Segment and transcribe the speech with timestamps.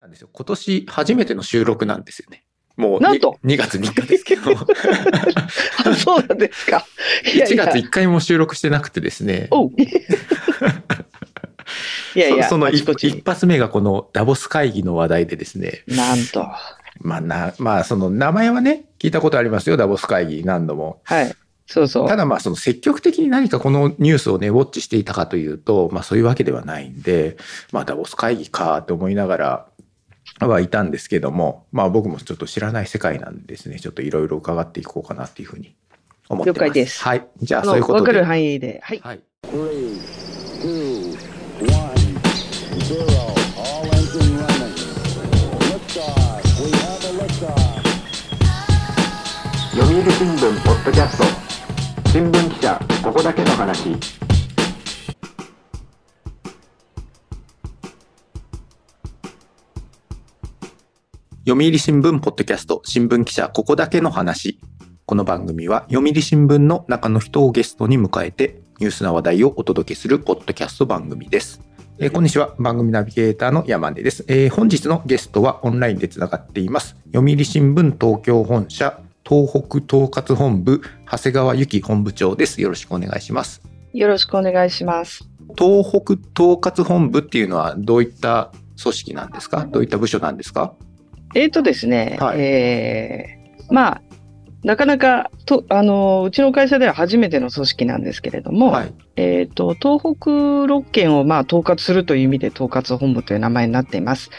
[0.00, 0.28] なんですよ。
[0.32, 2.44] 今年初めての収録なんですよね。
[2.76, 6.84] もうなんと 2, 月3日ですけど、 あそうなんですか。
[7.34, 9.48] いや1いや月1回も収録してなくてですね。
[9.50, 9.70] おう
[12.14, 15.82] いやいや、そその一一発目がこのダボス会議の話題でですね。
[15.86, 16.46] なんと。
[17.00, 21.00] まあな、まあその名前はね、聞いたことありますよ、ダボス会議何度も。
[21.04, 21.34] はい。
[21.66, 22.08] そうそう。
[22.08, 27.36] ただまあその積極的に何かこのニュースをね、ウォッチしていたかというと、まあそういうわけではないんで、
[27.72, 29.66] まあダボス会議かと思いながら
[30.40, 32.86] はいたんですけども、まあ僕もちょっと知らない。
[32.86, 34.10] 世界なんでですね、ちょっとい。
[34.10, 34.28] ろい。
[34.28, 34.84] ろ伺ってい。
[34.84, 35.46] こうかなってい。
[35.46, 35.74] うふうに
[36.28, 36.58] 思ってます。
[36.58, 37.26] 了解ですはい。
[37.40, 37.80] じゃあ、そうい。
[37.80, 38.00] うことで。
[38.00, 38.80] わかる範囲で。
[38.82, 39.00] はい。
[39.02, 39.20] はい。
[39.44, 39.98] Three,
[40.60, 41.16] two,
[41.72, 41.94] one,
[42.80, 43.06] zero.
[43.56, 44.74] All engine running.
[45.70, 46.44] Liftoff.
[46.62, 47.86] We have a liftoff.
[49.76, 51.24] 読売新聞ポッドキャスト
[52.10, 53.94] 新聞記者ここだけの話
[61.48, 64.58] 読売新聞ポッドキャスト新聞記者ここだけの話。
[65.04, 71.60] この番組は読売新聞の中の人をゲストに迎えてニュースな話題をお届けするポッドキャスト番組です。
[72.00, 72.56] えーこんにちは。
[72.58, 76.96] 番組ナビゲーターの山根です、えー本日のゲストはオンラインでつながっています。
[77.14, 82.60] 読売新聞東京本社東北統括本部長谷川由紀本部長です。
[82.60, 83.62] よろしくお願いします。
[83.92, 85.28] よろしくお願いします。
[85.56, 88.50] 東北統括本部っていうのはどういった
[88.82, 89.64] 組織なんですか？
[89.64, 90.74] どういった部署なんですか？
[91.36, 94.02] えーとですね、はいえーまあ、
[94.64, 98.94] なかなかと、あの、うちの会社では初めての組織なんですけれども、はい。
[99.16, 104.30] えっ、と、東北6県をまあ統括するという意味で統括本部という名前になっています。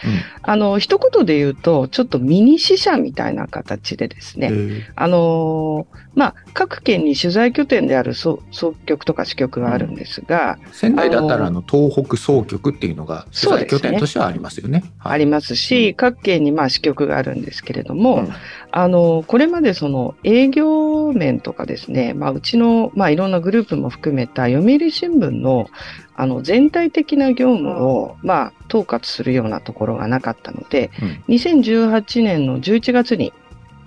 [0.42, 4.52] あの、一言で言うと、ちょっとミニ支社みたいな形でですね、
[4.96, 14.84] あのーまあ、各県に取材拠点である総総局とか支局があるんですが、仙台だったらあの東北総局っていうのが取材拠点としてはありますよね。
[14.98, 15.14] はい。
[15.14, 18.30] ありますし、各県にまあ支局があるんですけれども、うん。
[18.72, 25.68] あの、これまでその営業面とかですね、まあ、うちの、まあ、いろんなグループも含めた読売新聞の、
[26.16, 31.36] あの、全体的な業務を、まあ、統括するようなところがなかったので、うん。
[31.36, 33.32] 2018年の11月に、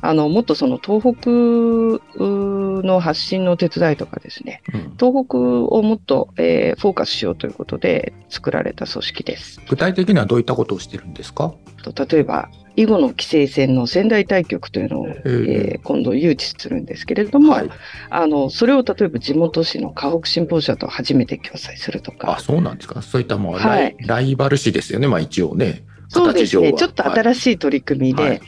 [0.02, 4.80] あの、もっとその東北の発信の手伝いとかですね、うん。
[4.98, 9.60] 東北をもっと、えーフォーカスしようということで作られた組織です。
[9.68, 11.52] 具体的にはどういったことをしてるんですか？
[11.82, 17.70] と例えば、囲碁の棋聖戦の仙台対局というのを、ええー今度誘致するんですけれども、はい。
[18.10, 23.02] あのそれを例えば地元紙の河北新報社と初めて共催するとかあ、そうなんですか。
[23.02, 25.08] そういったもうライ,、はいライバル視ですよね。
[25.08, 25.84] まあ一応ね。
[26.08, 28.40] そうですねちょっと新しい取り組みで、はい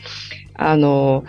[0.55, 1.23] あの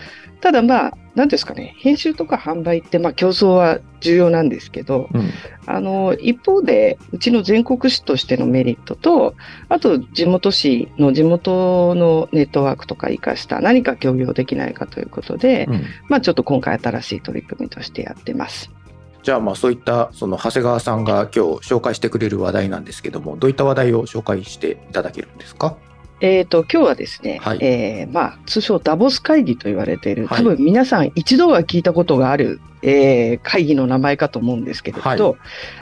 [0.44, 5.31] ただまあ何ですかね編集とか販売ってまあ競争は重要なんですけどうん。
[5.66, 9.34] あの一方でうちの全国紙としてのメリットと
[9.71, 15.84] あと地元紙の地元のネットワークとか生かした何か協業できないかということで、うん。
[16.10, 18.71] まあちょっと今回新しい取り組みとしてやってます。
[19.22, 25.78] じゃあまあそういったその長谷川さんが今日紹介してくれる話題なんですけども、どういった話題を紹介していただけるんですか？
[26.20, 27.58] えー、と今日はですね、はい。
[27.60, 30.38] えーまあ、通称ダボス会議と言われている、はい。
[30.38, 35.34] 多分皆さん一度は聞いたことがある、えー会議の名前かと思うんですけれど、はい。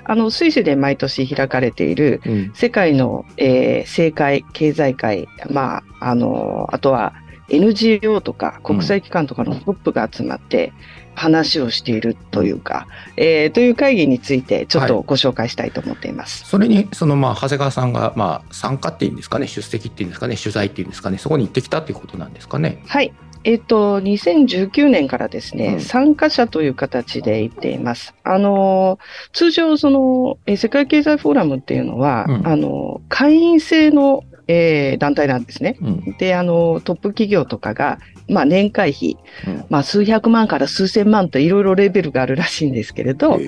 [0.05, 2.53] あのスイスで毎年開かれているうん。
[2.55, 7.15] 世界の、えー政界、経済界、まあ、あのあとは
[7.49, 10.73] NGO とか国際機関とかのトップが集まって
[11.15, 12.87] 話をしているというか、
[13.17, 16.45] えーという会議についてちょっとご紹介したいと思っています。
[16.45, 22.83] それに、そのまあ長谷川さんがまあ参加っていうんですかね、出席っていうんですかね、取材っていうんですかね、そこに行ってきたっていうことなんですかね。
[22.87, 23.13] はい。
[23.45, 28.15] えっ、と、2019年からですね、うん参加者という形で行っています。
[28.23, 35.77] あのー、通常、その、えー世界経済フォーラムっていうのは、うんあのー、会員制の、えー団体なんですね。
[35.81, 36.17] うん。
[36.19, 39.17] で、あのー、トップ企業とかが、まあ、年会費、
[39.47, 43.41] うんまあ、数百万から数千万といろいろレベルがあるらしいんですけれど、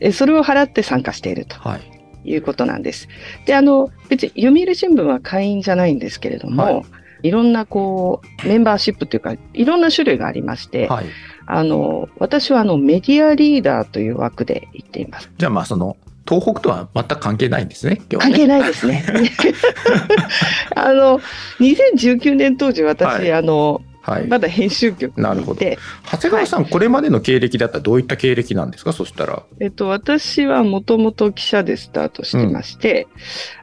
[0.00, 1.92] えそれを払って参加しているとはい。
[2.24, 3.08] いうことなんです。
[3.46, 6.84] で、あの、別に読売新聞は会員じゃないんですけれども、はい
[7.22, 11.06] いろんなこう、メンバーシップというか、いろんな種類がありまして、はい。
[11.46, 15.30] あの、私はあの、メディアリーダーという枠で行っています。
[15.38, 15.96] じゃあまあその、
[16.28, 18.02] 東北とは全く関係ないんですね、ね。
[18.18, 19.04] 関係ないですね。
[20.74, 21.20] あの、
[21.60, 24.26] 2019年当時私、はいあの、はい。
[24.26, 25.64] まだ編集局なるほど
[26.10, 28.92] 長谷川さん、これまでの経歴だったらどういった経歴なんですか？
[28.92, 29.42] そしたら。
[29.60, 33.06] えっと、私はもともと記者でスタートしてまして、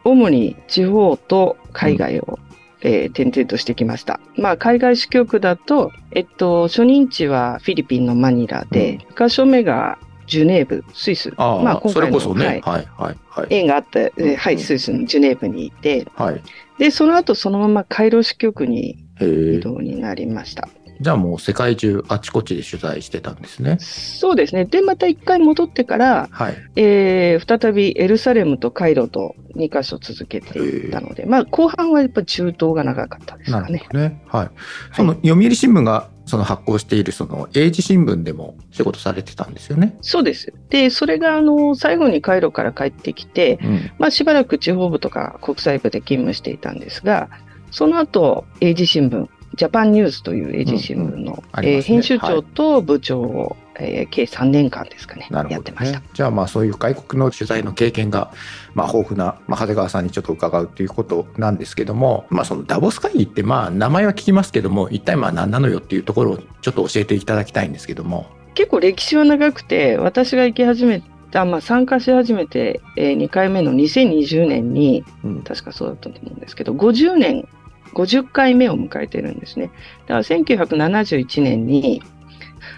[0.04, 2.40] 主に地方と海外を、
[2.82, 4.22] えー転々としてきました。
[4.38, 9.98] まあ、海外支局だと、えっと、初任地はフィリピンのマニラで、2箇所目が
[10.28, 11.34] ジュネーブ、スイス。
[11.36, 12.46] ああ、まあ、今それこそね。
[12.46, 13.48] はいはい、はい、はい。
[13.50, 16.42] 縁があった、えーはい、うんスイスのジュネーブにいて、はい。
[16.78, 18.96] で、その後そのままカイロ支局にへ
[19.26, 19.60] 移え。
[19.60, 20.70] 動になりました。
[21.02, 23.78] じゃあもう世界中あちこちで取材してたんですね。
[23.80, 24.66] そうですね。
[24.66, 26.56] で、また一回戻ってから、はい。
[26.76, 33.88] えー再びエルサレムとカイロと2カ所続けていったので、まあ後半はやっぱ中東が長かったですかね。
[33.94, 34.22] ね。
[34.28, 34.50] はい。
[34.94, 39.98] その読売新聞がその発行しているその英字新聞でも仕事されてたんですよね。
[40.02, 40.54] そうです。
[40.70, 43.92] で、それがあの、最後にカイロから帰ってきて、うん。
[44.00, 47.30] まあしばらく地方部とか国際部で勤務していたんですが、
[47.72, 56.06] その後、英字新聞、ジャパンニュースという英字新聞の、ありますねえー編集長と部長を、えー計3年間ですかね、なるほどやってましたね。。
[56.14, 58.32] じゃあまあそういう外国の取材の経験が
[58.74, 68.28] まあ豊富な、まあ、長谷川さんにちょっと伺うということなんですけども、まあそのダボス会議ってまあ名前は聞きますけども、一体まあ何なのよっていうところをちょっと教えていただきたいんですけども。
[68.56, 71.02] 結構歴史は長くて、私が行き始め
[71.32, 75.42] た、まあ参加し始めて、え2回目の2020年に、うん。
[75.44, 77.48] 確かそうだったと思うんですけど、50年、
[77.94, 79.72] 50回目を迎えてるんですね。
[80.08, 82.20] だから1971年に、うん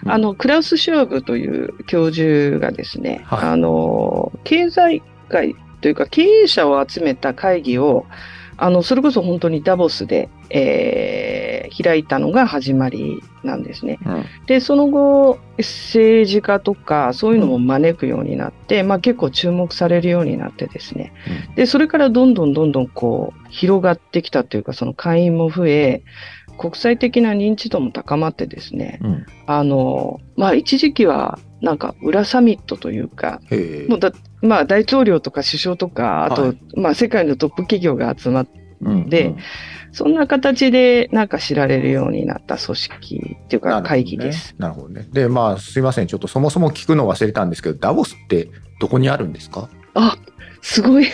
[0.06, 8.06] あの、クラウス・シュワブという教授がですね、はいあの、経済界というか経営者を集めた会議を、
[8.56, 11.31] あの、それこそ本当にダボスで、えー
[11.72, 13.98] 開いたのが始まりなんですね。
[14.04, 14.24] うん。
[14.46, 21.12] で、その後、政治家とか、そういうのも招くようになって、まあ結構注目されるようになってですね。
[21.56, 26.02] で、それからどんどんどんどんこう、広がってきたというか、その会員も増え、
[26.58, 29.26] 国際的な認知度も高まってですね、うん。
[29.46, 33.40] あの、まあ一時期は、なんか裏サミットというか。
[33.88, 38.46] もうだ、まあ大統領とか首相とか、あと、はいまあ世界のトップ企業が集まっ
[38.82, 39.34] て、うんで
[39.94, 44.54] そんな形でなんか知られるようになった組織っていうか会議です。
[44.56, 45.06] なるほどね。
[45.12, 46.06] で、まあ、すいません。
[46.06, 48.48] ちょっとそもそも聞くの忘れたんですけど、ダボスって
[48.80, 49.68] どこにあるんですか？
[49.92, 50.16] あ、
[50.62, 51.06] すごい。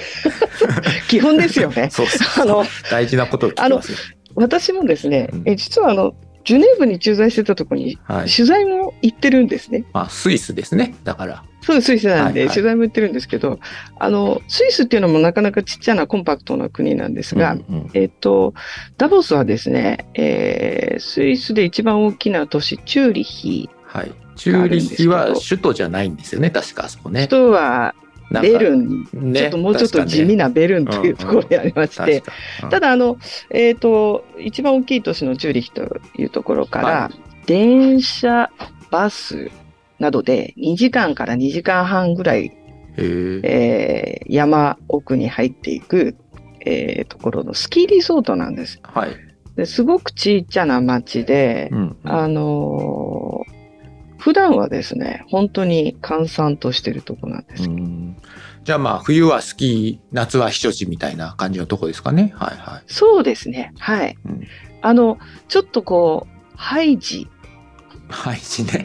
[1.11, 1.89] 基本ですよね。
[1.93, 3.99] そうそうあの、大事なことを聞きますよ。
[4.37, 6.15] 私もですねうん、え実はあの、
[6.49, 8.31] ジュネーブに駐在してたところにはい。
[8.31, 9.85] 取材も行ってるんですね。
[9.93, 10.95] まあ、スイスですね。
[11.05, 11.45] だから。
[11.61, 13.61] そうです、スイスなんで、はいはい取材も行ってるんですけど、
[13.99, 18.55] あの、スイスっていうのもなかなかちっちゃなコンパクトな国なんですが、うんうんえっと、
[18.97, 23.69] ダボスはですね、えースイスで一番大きな都市、チューリヒ。
[23.85, 24.13] はい。
[24.37, 26.49] チューリヒは首都じゃないんですよね。
[26.49, 27.25] 確かあそこね。
[27.27, 27.95] 人はなんか
[28.31, 32.33] ベルン、ねちょっともうちょっと地味なベルンというところにありまして、確か
[32.65, 33.17] うんただあの、
[33.51, 37.11] えっ、と、一番大きい都市のチューリヒというところから、は
[37.47, 38.51] 電車、
[38.91, 39.51] バス
[39.99, 42.53] などで2時間から2時間半ぐらい、へ
[42.97, 46.17] ええー山奥に入っていく、
[46.67, 48.81] えーところのスキーリゾートなんです。
[48.83, 49.11] はい。
[49.57, 51.97] ですごくちっちゃな町で、うん。
[52.05, 53.58] あのー
[54.19, 57.65] 普段はですね、本当に閑散としてるとこなんです。
[57.65, 58.17] うん
[58.65, 62.35] じゃあまあ、冬はスキー、夏は避暑地みたいな感じのとこですかね。
[62.37, 62.83] はいはい。
[62.87, 63.73] そうですね。
[63.79, 64.19] はい。
[64.27, 64.47] うん
[64.81, 65.19] あの、
[65.49, 67.29] ちょっとこう、ハイジ。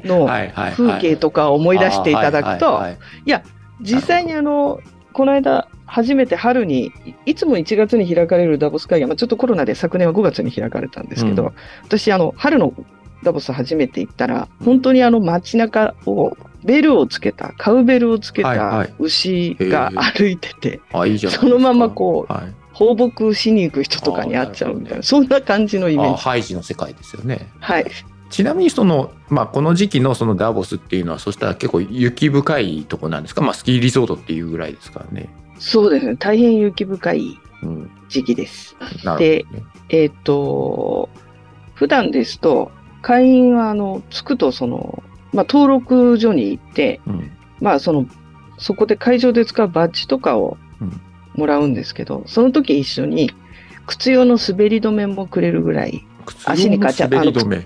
[0.04, 0.28] の
[0.72, 3.44] 風景とかを思い出していただくとい、はいはい
[3.82, 4.80] 実際にあの、
[5.12, 6.92] この間、初めて春に、
[7.26, 11.54] いいつも1月に開かれるダボス会議は、まあ、ちょっとコロナで昨年は5月に開かれたんですけど、うん
[11.84, 12.74] 私、あの、春の
[13.24, 21.40] ダボス初めて行ったら、本当にあの街中を、ベルをつけた、カウベルをつけた牛が歩いてて、あ、いいじゃない。
[21.40, 26.14] そのままこうはい、放牧しに行く人とかに会っちゃうみたいな、そんな感じのイメージ。
[26.14, 27.50] あハイジの世界ですよね。
[27.60, 27.86] はい。
[28.30, 35.30] ちなみにその、まあ、この時期のそのダボスっていうのは、そしたら結構雪深いとこなんですか、まあ、スキーリゾートっていうぐらいですからね。
[35.60, 36.16] そうですね。
[36.16, 38.76] 大変雪深いうん、時期です。
[38.80, 39.46] なるほどね。
[39.90, 41.10] えっ、と、
[41.74, 42.72] 普段ですと、
[43.04, 47.32] 会員は、あの、着くと、その、まあ、登録所に行って、うん
[47.62, 48.08] まあ、その、
[48.58, 51.02] そこで会場で使うバッジとかをうん
[51.36, 53.32] もらうんですけど、その時一緒に、
[53.88, 56.06] 靴用の滑り止めもくれるぐらい、
[56.46, 57.66] 足にガチャ滑り止め。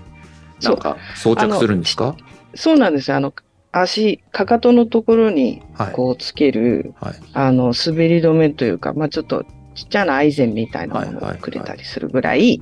[0.58, 2.16] そうんなか装着するんですか？
[2.54, 3.18] そうなんですよ。
[3.18, 3.32] あの、
[3.70, 5.92] 足、かかとのところに、はい。
[5.92, 7.14] こう、つける、はい。
[7.34, 9.44] あの、滑り止めというか、まあ、ちょっと、
[9.78, 12.60] ちっちゃなアイゼンみたいなものをくれたりするぐらい、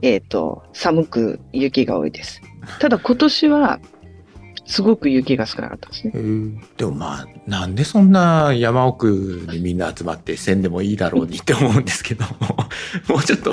[0.00, 2.40] えっ、と、寒く雪が多いです。
[2.78, 3.80] ただ今年は、
[4.64, 6.12] すごく雪が少なかったですね。
[6.14, 12.56] えーでもまあ、なんでそんな山奥にみんな集まってせんでもいいだろうにって思うんですけども、
[13.10, 13.52] もうちょっと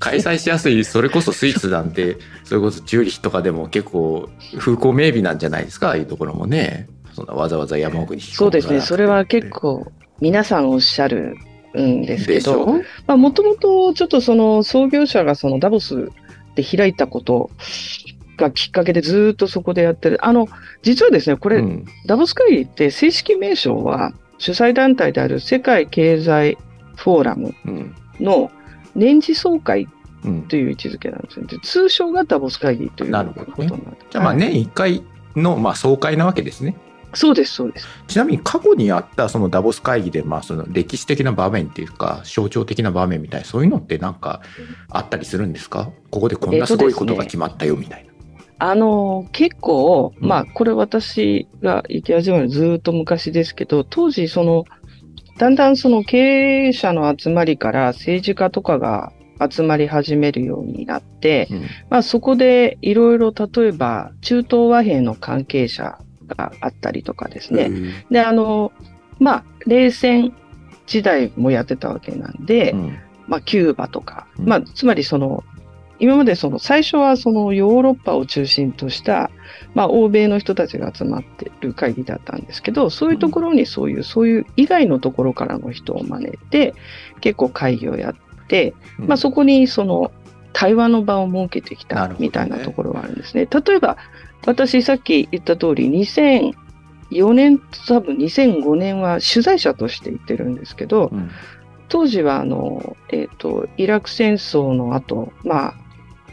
[0.00, 6.88] 開催しやすい、それこそスイスなんて、それこそチューリヒとかでも結構風光明媚なんじゃないですか、ああいうところもね。
[7.12, 8.80] そんなわざわざ山奥にそうですね。
[8.80, 9.86] それは結構
[10.20, 11.36] 皆さんおっしゃる
[11.74, 12.66] んですけど、
[13.06, 16.10] まあもともとちょっとその創業者がそのダボス
[16.54, 17.50] で開いたこと
[18.36, 20.24] がきっかけでずーっとそこでやってる。
[20.24, 20.48] あの、
[20.82, 26.56] 実はですね、これ、うんダボス会議って正式名称は主催団体である世界経済
[26.96, 28.50] フォーラムうんの
[28.94, 29.86] 年次総会
[30.24, 30.42] うん。
[30.48, 31.46] という位置づけなんですよ。
[31.46, 35.04] で通称がダボス会議というなるほどねことになってじゃあまあはい年1回
[35.36, 36.76] のまあ総会なわけですね。
[37.14, 37.88] そうです、そうです。
[38.06, 44.42] ちなみに過去にあったそのダボス会議でまあその歴史的な場面っていうか象徴的な場面みたいなそういうのってなんか
[44.90, 45.90] あったりするんですか？
[46.10, 48.08] ここでこんなすごいことが決まったよみたいな。
[48.60, 50.28] あの、結構、うん。
[50.28, 54.64] まあ、これ私が行き始めるずーっと昔ですけど、当時、その、
[55.38, 59.12] だんだんその経営者の集まりから政治家とかが
[59.48, 61.62] 集まり始めるようになって、うん。
[61.88, 65.96] まあ、そこでいろいろ例えば中東和平の関係者
[66.28, 67.70] があったりとかですね。
[68.10, 68.72] で、あの、
[69.18, 70.32] まあ、冷戦
[70.86, 72.98] 時代もやってたわけなんで、うん。
[73.26, 74.46] まあ、キューバとか、うん。
[74.46, 75.44] まあ、つまりその、
[76.00, 79.30] 今までその、最初はそのヨーロッパを中心とした、
[79.74, 86.74] まあ、欧米の人たちが集まってる会議だったんですけど、そういうところにそういう、そういう以外のところからの人を招いて、
[87.20, 90.12] 結構会議をやって、まあ、そこにその、
[90.52, 93.46] 対話の場を設けてきたみたいなところはあるんですね。
[93.46, 93.96] 例えば、
[94.46, 101.30] 私さっき言った通り、2004年と多分2005年は取材者として行ってるんですけど、うん。
[101.88, 105.74] 当時はあの、えっ、と、イラク戦争の後、まあ、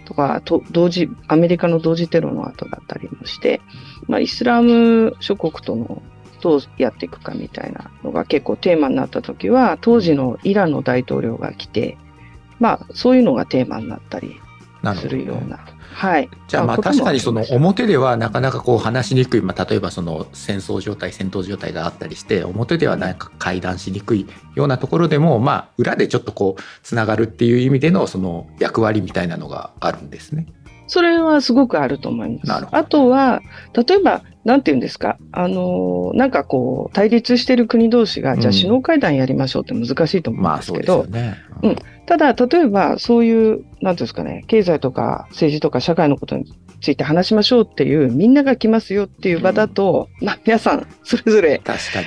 [0.05, 3.61] とか、と同時、アメリカの同時テロの後だったりもして、
[4.07, 6.01] まあ、イスラム諸国との
[6.41, 11.97] どうやっていくかみたいなのが結構テーマになった時は、当時のイランの大統領が来て、
[12.59, 14.39] まあ、そういうのがテーマになったり
[14.93, 15.59] すなるような。
[15.95, 16.29] はい。
[16.47, 30.47] じゃあまあ確かにその表ではなかなかこう話しにくい、まあ、例えばその戦争状態戦闘状態があったりして表ではなんか会談しにくいようなところでもまあ裏でちょっとこうつながるっていう意味でのその役割みたいなのがあるんですね。
[30.87, 32.47] それはすごくあると思います。
[32.47, 33.41] なるほどあとは、
[33.73, 41.37] 例えば、なんて言うんですか、あのーなんかこう、対立してる国同士が、じゃあうん首脳会談やりましょうって難しいと思うんまあですけど、そうですよね。
[41.63, 46.45] うんただ、例えば、そういう、なんていうんですかね、経済とか政治とか社会のことに
[46.81, 51.61] ついて話しましょうっていう、みんなが来ますよっていう場だと、まあ、皆さん、それぞれ、ね。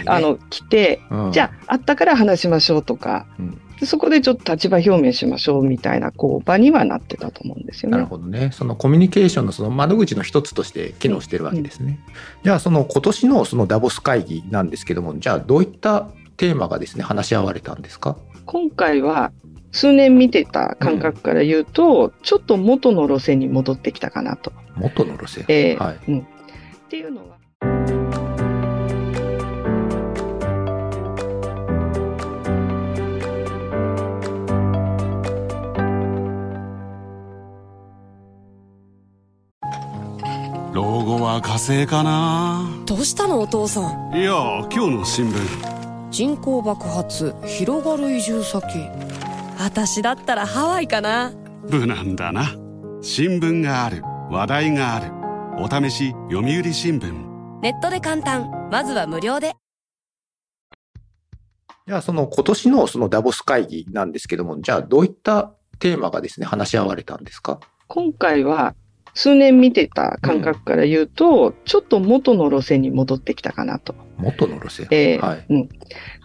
[0.07, 8.09] あの、来て、うんじゃあ、あったから話しましょうとか、うんでそこでちょっと立場表明しましょうみたいな、こう、場にはなってたと思うんですよなるね。
[8.09, 8.50] ほどね。
[8.52, 12.00] そのコミュニケーションのその窓口の一つとして機能してるわけですね。
[12.43, 18.17] じゃあその今年のそのダボス会議なんですけども、じゃあどういったテーマがですね、話し合われたんですか？
[18.47, 19.31] 今回は
[19.71, 24.53] 数年見てた感覚から言うと、ちょっと元の路線に戻ってきたかなと。
[24.77, 25.45] 元の路線？
[25.49, 25.99] えーはい。
[26.09, 26.25] うん、っ
[26.89, 27.39] ていうのは。
[40.73, 42.69] 老後は火星かな？
[42.87, 44.17] どうしたのお父さん？
[44.17, 44.33] いや
[44.73, 45.37] 今日の新聞
[46.11, 48.65] 人口爆発広がる移住先
[49.61, 51.33] 私だったらハワイかな。
[51.69, 52.55] 無難だな。
[53.03, 54.03] 新聞がある。
[54.31, 55.12] 話題がある。
[55.61, 57.61] お試し読売新聞。
[57.61, 58.69] ネットで簡単。
[58.71, 59.55] まずは無料で。
[61.88, 67.59] じゃあその今年のそのダボス会議なんですけども、じゃあどういったテーマがですね、話し合われたんですか？
[67.88, 68.77] 今回は
[69.15, 73.97] 数年見てた感覚から言うと、ちょっと元の路線に戻ってきたかなと。
[74.19, 74.87] 元の路線？
[74.93, 75.47] えーはい。
[75.50, 75.69] うん、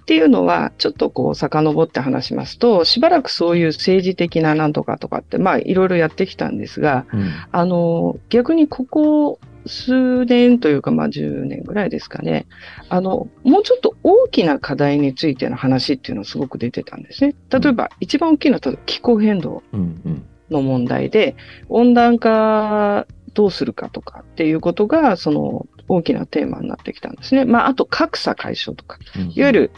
[0.03, 12.47] っていうのは、ちょっとこう遡って話しますと、しばらくそういう政治的ななんとかとかって、まあいろいろやってきたんですが、うんあの、逆にここ数年というか、まあ10年ぐらいですかね。
[12.89, 17.33] あの、もうちょっと大きな課題についての話っていうのがすごく出てたんですね。
[17.49, 19.63] 例えば、一番大きいのは気候変動
[20.49, 21.37] の問題で、
[21.69, 27.45] 温暖化どうするかとかっていうことが、その大きなテーマになってきたんですね。
[27.45, 28.97] まあ、あと格差解消とか。
[29.15, 29.71] うんいわゆる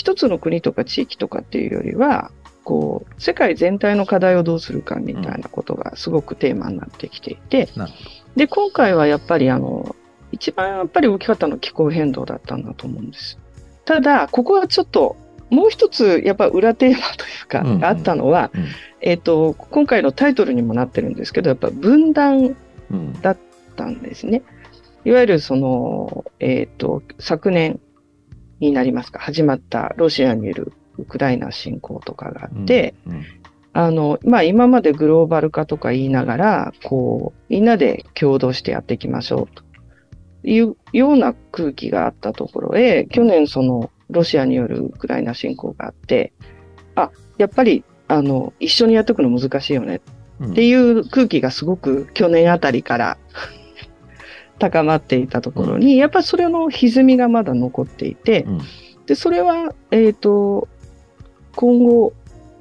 [0.00, 2.30] 一つの国とか地域とかっていうよりは、
[2.64, 7.68] こう、世界全体の課題をどうするかみたいなことがすごくテーマになってきていて、
[8.34, 9.94] で、今回はやっぱりあの、
[10.32, 13.38] 一番やっぱり大きかったのは気候変動だったんだと思うんです。
[13.84, 15.18] ただ、ここはちょっと、
[15.50, 17.74] もう一つやっぱ裏テーマというか、うん。
[17.74, 18.68] うんあったのは、うん。
[19.02, 22.56] えっ、と、今回のタイトルにもなってるんですけど、やっぱ分断
[22.90, 23.20] うん。
[23.20, 23.38] だっ
[23.76, 24.40] たんですね。
[25.04, 27.80] いわゆるその、えっ、と、昨年
[28.60, 33.24] になりますか、始まったロシアによるウクライナ侵攻とかがあって、うん
[33.72, 39.62] あの、まあ、今までグローバル化とか言いながら、こう、みんなで共同してやっていきましょうと
[40.42, 46.32] いうような空気があったところへ、去年そのロシアによるウクライナ侵攻があって、
[46.96, 50.00] あ、やっぱり、あの、一緒にやっていくの難しいよね
[50.40, 53.18] うんっていう空気がすごく去年あたりから
[54.60, 58.60] 高まっていたところに、やっぱりそれの歪みがまだ残っていて、うん
[59.10, 60.68] で、それは、えっ、と、
[61.56, 62.12] 今後、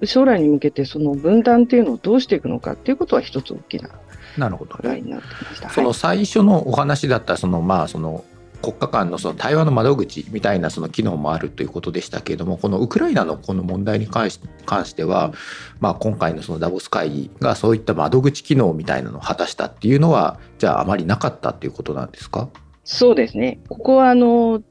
[0.04, 3.90] 将来に向けてその分断っていうのをどうしていくのかっていうことは一つ大きな
[4.36, 4.82] なるほどね。
[4.82, 5.70] 課題になってました。
[5.70, 8.24] そのはい最初のお話だったそのまあその
[8.62, 15.34] 国家間のその対話の窓口みたいなその機能もあるということでしたけれどもこのウクライナのこの問題に関し関しては、
[15.80, 22.50] まあ、今回のそのダボス会議がそういった窓口機能みたいなのを果たしたっていうのはじゃああまりなかったっていうことなんですか？
[22.84, 23.60] そうですね。
[23.70, 24.62] ここはあの、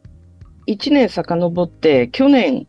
[0.66, 2.66] 1年遡って去年、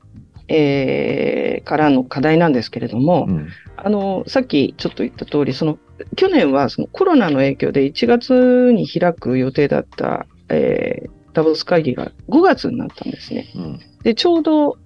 [0.48, 5.78] えーからの課題なんですけれども、うんあの、さっきちょっと言った通り、その、
[6.16, 13.51] 去年はそのコロナの影響で1月に開く予定だった、えーダボス会議が5月になったんですね。
[13.56, 14.77] うんで、ちょうど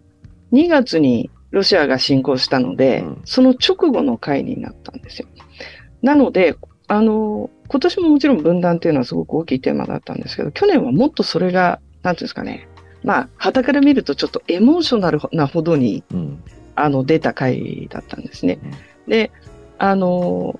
[0.51, 5.27] 2月にロシアが侵攻したので、うんその直後の会になったんですよ。
[6.01, 6.55] なので、
[6.87, 12.67] あの、今年ももちろん分断っていうのはすごく大きいテーマだったんですけど、去年はもっとそれが、なんていうんですかね、
[13.03, 16.43] まあ、旗から見るとちょっとエモーショナルなほどに、うん
[16.75, 18.59] あの、出た回だったんですね
[19.05, 19.11] うん。
[19.11, 19.31] で、
[19.77, 20.59] あの、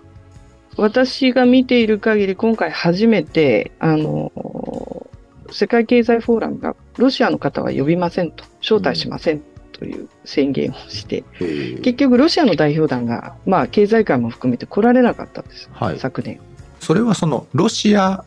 [0.77, 4.31] 私が見ている限り、今回初めて、あの、
[5.53, 9.41] 世界経済フォーラムがロシアの方は呼びませんと、招待しません
[9.72, 11.74] という宣言をして、へえ。
[11.75, 16.00] 結局ロシアの代表団が、まあ、経済界も含めて来られなかったんです、はい。
[16.00, 16.39] 昨年。
[16.79, 18.25] それはそのロシア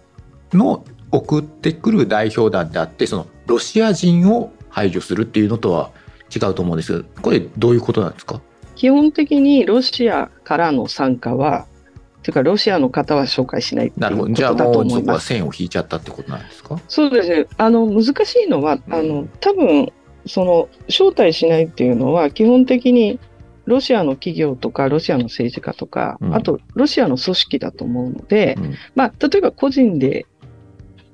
[0.53, 5.91] の送ってくる代表団であってそのロシア人を排除するっていうのとは
[6.35, 8.41] 違うと思うんですけどこれどういうことなんですか？
[8.75, 11.67] 基本的にロシアからの参加は、
[12.27, 14.35] というかロシアの方は紹介しないなるほど。
[14.35, 15.21] じゃあもうそこは。
[15.21, 16.77] 線を引いちゃったってことなんですか？
[16.89, 17.47] そうですね。
[17.57, 19.93] あの、難しいのは、あの、多分、
[20.27, 23.21] その、招待しないっていうのは、基本的に、
[23.67, 26.35] ロシアの企業とか、ロシアの政治家とか、うん。
[26.35, 28.75] あと、ロシアの組織だと思うので、うん。
[28.97, 30.27] まあ、例えば個人で、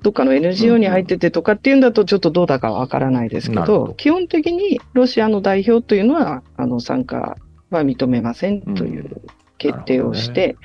[0.01, 7.37] どっかの NGO に入っててとかっていうんだと、ちょっとどうだかわからないですけどど、基本的にロシアの代表というのは、あの、参加
[7.69, 9.21] は認めませんという
[9.59, 10.57] 決定をして、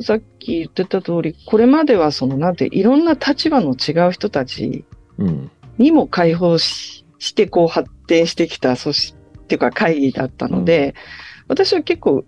[0.00, 4.84] さっき言ってた通り、これまではその、なんて、いろんな立場の違う人たち
[5.18, 5.50] うん。
[5.78, 10.94] にも解放しして、こう発展してきた組織っていうか会議だったので、
[11.48, 12.24] 私は結構、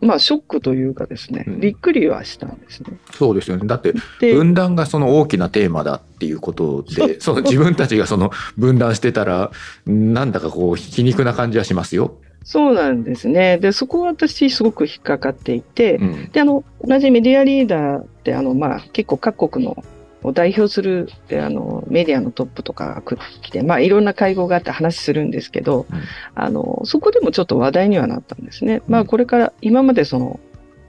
[0.00, 1.60] まあショックというかですね、うん。
[1.60, 2.98] びっくりはしたんですね。
[3.12, 3.66] そうですよね。
[3.66, 9.50] だってで、分断がその大きなテーマだっていうことでその自分たちがその分断してたら
[9.84, 12.18] なんだかこう皮肉な感じはしますよ。
[12.44, 13.58] そうなんですね。
[13.58, 16.30] で、そこは私すごく引っかかっていて、うん。
[16.30, 19.84] で、あの、同じメディアリーダーって、あの、まあ、結構各国の
[20.22, 26.00] を代表する、えあの、メディアのトップとかが来て、まあ、いろんな会合があって話するんですけど、うん。
[26.34, 28.82] あの、そこでもちょっと話題にはなったんですね。
[28.88, 29.06] まあ、うん。
[29.06, 30.40] これから、今までその、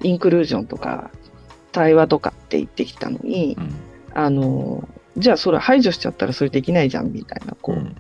[0.04, 1.12] インクルージョンとか、
[1.72, 3.72] 対話とかって言ってきたのに、うん。
[4.14, 4.88] あの、
[5.18, 7.96] じゃあそれ排除しちゃったらそれできないじゃんみたいな、こう、うん。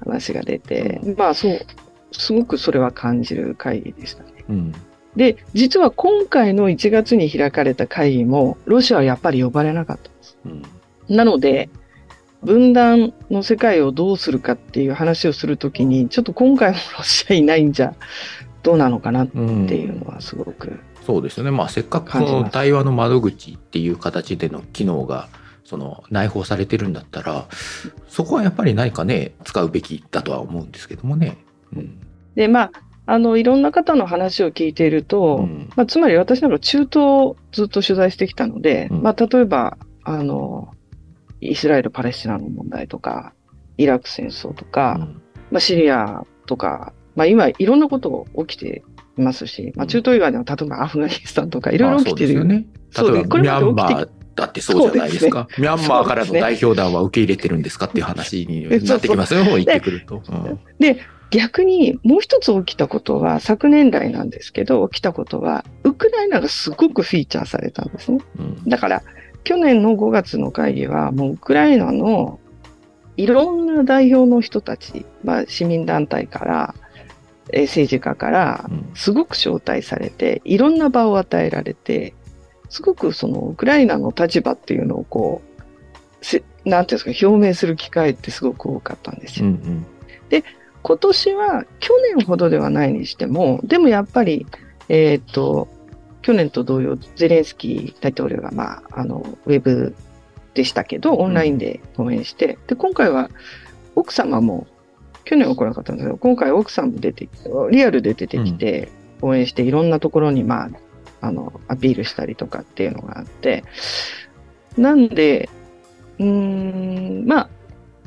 [0.00, 1.60] 話が出て、まあ、そう、
[2.18, 4.30] すごくそれは感じる会議でしたね。
[4.48, 4.72] うん
[5.16, 10.38] で、実は今回の1月に開かれた会議も、ロシアはやっぱり呼ばれなかったんです。
[10.44, 10.62] うん
[11.06, 11.68] なので、
[12.42, 17.94] 分断の世界をどうするかっていう話をするときに、ちょっと今回もロシアいないんじゃ
[18.62, 20.80] どうなのかなってうんいうのはすごく。
[21.06, 25.28] そうですよね、まあ、せっかくこの対話の窓口っていう形での機能が
[25.62, 27.46] その内包されてるんだったら
[28.08, 31.36] そこはやっぱり何かね使うべきだとは思うんですけどもね。
[31.76, 32.00] うん
[32.34, 32.72] で、まあ、
[33.06, 35.68] あの、いろんな方の話を聞いていると、うん。
[35.76, 39.02] まあ、つまり私なんか中東をずっと取材してきたので、うん。
[39.02, 40.72] まあ、例えば、あの、
[41.40, 43.34] イスラエル・パレスチナの問題とか、
[43.76, 45.08] イラク戦争とか、
[45.50, 48.82] まあ、シリアとか、まあ、今いろんなことが起きて
[49.18, 52.34] いますし、まあ、中東以外でも例えばアフガニスタンとかいろいろ起きてる。
[52.34, 52.66] まあそうですよね。
[52.90, 54.04] そう例えばミでこれまでャンマ起きて。
[54.04, 55.46] ーだってそうじゃないですか。
[55.58, 60.22] ミャンマーからの代表団は受け入れてるんですかっていう話になってきますよ、言ってくると。
[60.28, 60.58] うん。
[60.80, 60.98] で、
[61.34, 68.18] 逆にもう一つ起きたことは、昨年来なんですけど、起きたことは、ウクライナがすごくフィーチャーされたんですね。
[68.38, 69.02] うんだから、
[69.42, 72.38] 去年の5月の会議は、もうウクライナの
[73.16, 76.74] いろんな代表の人たち、まあ、市民団体から、
[77.52, 82.14] えー政治家からうん、すごく招待されて、いろんな場を与えられて、
[82.68, 89.46] すごくそのウクライナの立場っていうのをこう、せなんていうんですか、表明する機会ってすごく多かったんですよ。
[89.46, 89.86] うんうん
[90.84, 94.46] 今年は去年ほどではないにしても、でもやっぱり、
[94.90, 95.66] えーっと、
[96.20, 99.94] 去年と同様、ゼレンスキー大統領が、まあ、あの、ウェブ
[100.52, 103.30] でしたけど、オンラインで応援して、で、今回は
[103.94, 104.66] 奥様も、
[105.24, 108.90] 去年は来なかったんですけど、今回奥さんも出てきて、リアルで出てきて、
[109.22, 110.70] 応援して、いろんなところに、まあ、
[111.22, 113.64] あの、アピールしたりとかっていうのがあって、
[114.76, 115.48] なんで、
[116.18, 117.48] うーん、まあ、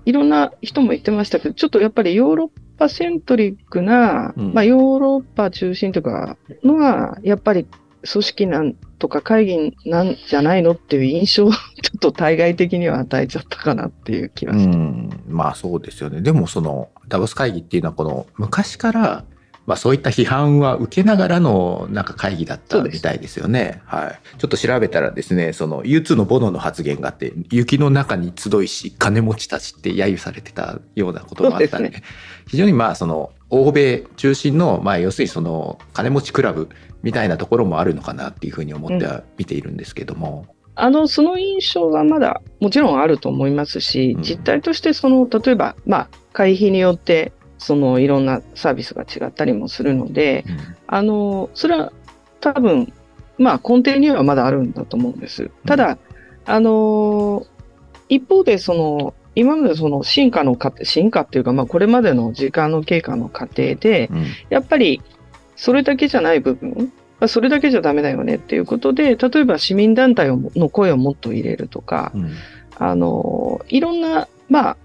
[0.05, 7.65] いろんな人も言ってましたけど、ちょっとやっぱりヨーロッパセントリックな、うんまあ、ヨーロッパ中心とかのは、やっぱり
[8.09, 11.59] 組織なんとか会議なんじゃないのっていう印象をちょ
[11.97, 14.75] っと対外的には与えちゃったかなっていう気がうして。
[14.75, 16.21] ん、まあそうですよね。
[16.21, 19.25] でもそのダボス会議っていうのはこの昔から、
[19.67, 23.81] まあそういった批判は受けながらのなんか会議だったみたいですよね。
[23.85, 24.37] はい。
[24.37, 32.03] ちょっと調べたらですね、その U2 のボノの発言があって、雪の中に集いし、金持ちたちって揶揄されてたようなこともあったんで、そうです
[32.47, 36.69] 非常にまあその欧米中心の、まあ要するにその金持ちクラブ
[37.03, 40.45] みたいなところもあるのかなっていうふうに思っては見ているんですけども。
[40.75, 50.45] あの、その印象はまだもちろんあると思いますしうん、実態としてその、例えば、まあ、会費によって、そのいろんなサービスが違ったりもするので、
[50.87, 51.91] あの、それは
[52.39, 52.93] 多分、
[53.37, 55.51] まあ根底にはまだあるんだと思うんです。
[55.65, 55.97] ただ、
[56.45, 57.45] あの、
[58.09, 64.25] 一方でその、今までその進化の過程、進化っていうか、まあこれまでの時間の経過の過程で、うん。
[64.49, 65.01] やっぱり
[65.55, 72.31] それだけじゃない部分、まあそれだけじゃダメだよねっていうことで、例えば市民団体をの声をもっと入れるとか、うん。
[72.79, 74.77] あの、いろんな、まあ、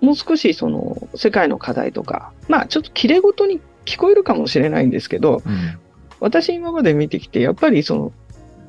[0.00, 5.78] もう少しその世界の課題とか、まあちょっと綺麗事に聞こえるかもしれないんですけど、うん。
[6.20, 8.12] 私今まで見てきて、やっぱりその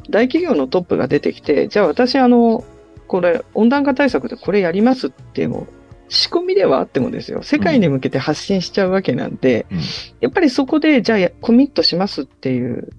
[0.10, 2.64] 大企業のトップが出てきて、じゃあ私あの、
[3.08, 5.68] これ温暖化対策でこれやりますっても、
[6.10, 9.80] 仕込みではあってもですよ、世界に向けて発信しちゃうわけなんで、うん。
[10.22, 12.90] やっぱりそこで、じゃあやコミットしますっていう、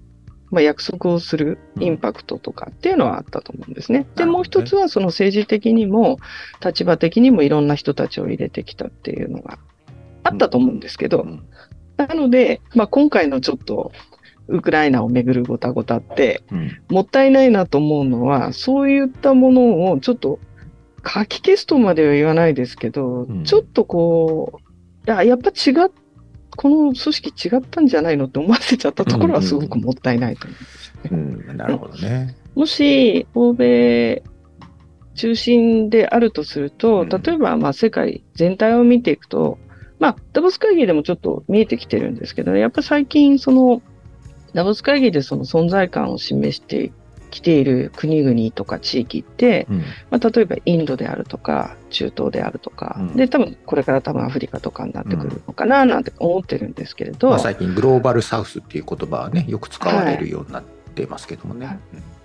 [0.53, 4.07] まあ、約束をするインパクトとかっていうのはあったと思うんですね。
[4.17, 6.19] で、もう一つはその政治的にも、
[6.65, 9.59] 立場的にもいろんな人たちを入れてきたっていうのが
[10.23, 11.43] あったと思うんですけど、うん。
[11.97, 13.93] なので、まあ、今回のちょっと、
[14.49, 16.71] ウクライナをめぐるごたごたって、うん。
[16.91, 20.39] もったいないなと思うのは、そういったものをちょっと
[21.07, 23.45] 書き消すとまでは言わないですけど、うん。
[23.45, 24.61] ちょっとこ
[25.07, 25.91] う、やっぱ違っ、
[26.57, 31.15] この組織違ったんじゃないのって思わせちゃったところはすごくもったいないと思う。
[31.15, 32.37] うん、なるほどね。
[32.55, 34.23] もし、欧米
[35.15, 39.59] 中心であるとすると、うん例えば、まあ、世界全体を見ていくと、
[39.99, 43.83] まあ、ダボス会議でもちょっと見えてきてるんですけど、やっぱ最近、その、
[44.55, 46.93] ダボス会議でその存在感を示して
[47.33, 49.79] きている国々とか地域って、うん。
[50.11, 53.17] まあ、例えばインドであるとか、中東であるとか、うん。
[53.17, 60.65] で、多分これから多分アフリカとかになってくるのかな、なんて思ってるんですけれど、まあ、最近グローバルサウスっていう言葉はねよく使われるようになっ
[60.95, 61.67] てますけどもね。
[61.67, 61.79] はい。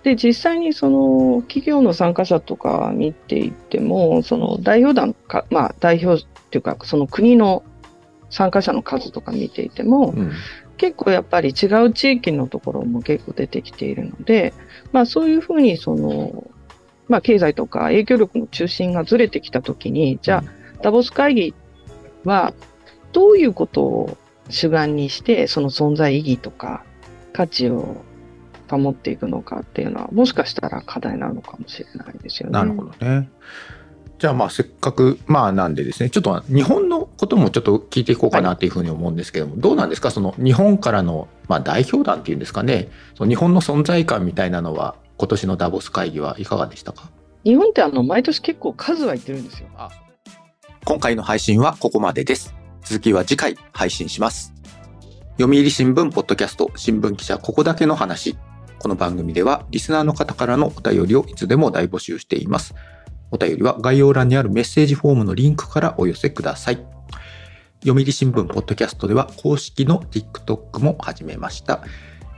[0.04, 7.62] で、実際にその企業の参加者とか見ていても、その代表団か、まあ代表っていうか、その国の
[8.30, 10.32] 参加者の数とか見ていても、うん
[10.78, 14.54] 結構やっぱり違う地域のところも結構出てきているので、
[14.92, 16.50] まあそういうふうにその、
[17.08, 21.54] まあ経済とか影響力の中心がずれてきたときに、じゃあダボス会議
[22.24, 22.54] は
[23.12, 24.16] どういうことを
[24.48, 26.84] 主眼にして、その存在意義とか
[27.32, 28.02] 価値を
[28.70, 32.52] 保っていくのかっていうのは、もしかしたら課題なのかもしれないですよね。
[32.52, 33.28] なるほどね。
[34.18, 40.10] じゃあまあせっかくまあなんでですねちょっと日本のこともちょっと聞いていこうかなというふうに思うんですけども、どうなんですか？
[40.10, 42.88] その日本からのまあ代表団っていうんですかね？
[43.14, 47.10] その日本の存在感みたいなのは今年のダボス会議はいかがでしたか？
[47.44, 49.68] 日本ってあの、毎年結構数は言ってるんですよ。
[50.84, 52.54] 今回の配信はここまでです。
[52.82, 54.52] 続きは次回配信します。
[55.38, 58.36] 読売新聞ポッドキャスト新聞記者ここだけの話。
[58.80, 62.74] この番組ではリスナーの方からのお便りをいつでも大募集しています。
[63.30, 66.84] お便りは概要欄にあるメッセージフォームのリンクからお寄せください。
[67.84, 71.82] 読売新聞ポッドキャストでは公式の TikTok も始めました。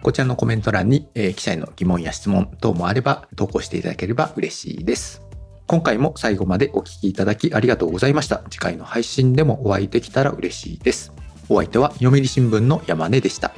[0.03, 5.23] こちらのコメント欄に、えー記者への疑問や質問等もあれば投稿していただければ嬉しいです。
[5.67, 8.43] 今回も最後までお聞きいただきありがとうございました。
[8.51, 11.13] 次回の配信でもお会いできたら嬉しいです。
[11.49, 13.53] お相手は読売新聞の山根でした。